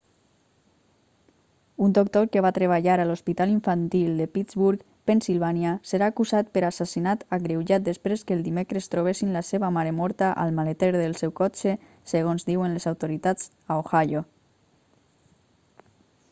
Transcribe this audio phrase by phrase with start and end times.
[1.85, 7.27] un doctor que va treballar a l'hospital infantil de pittsburgh pennsilvània serà acusat per assassinat
[7.39, 11.77] agreujat després que el dimecres trobessin la seva mare morta al maleter del seu cotxe
[12.17, 14.25] segons diuen les autoritats a ohio